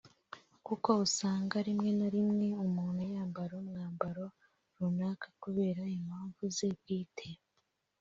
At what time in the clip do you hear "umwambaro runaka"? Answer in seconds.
3.61-5.27